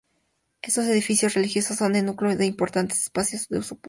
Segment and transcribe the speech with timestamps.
[0.63, 3.79] Estos edificios religiosos son el núcleo de importantes espacios de uso público.